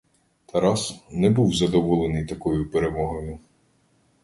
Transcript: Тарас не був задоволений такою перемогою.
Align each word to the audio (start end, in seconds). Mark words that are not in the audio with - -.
Тарас 0.45 0.95
не 1.11 1.29
був 1.29 1.53
задоволений 1.55 2.25
такою 2.25 2.71
перемогою. 2.71 3.39